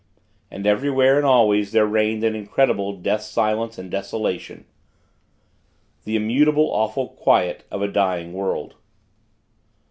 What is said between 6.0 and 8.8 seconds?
The immutable, awful quiet of a dying world.